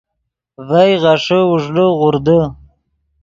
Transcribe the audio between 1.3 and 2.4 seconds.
اوݱڑے غوردے